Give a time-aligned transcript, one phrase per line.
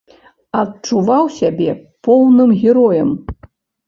[0.59, 1.69] Адчуваў сябе
[2.07, 3.13] поўным героем.